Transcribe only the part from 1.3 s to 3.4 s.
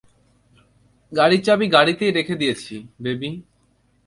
চাবি গাড়িতেই রেখে দিয়েছি, বেবি!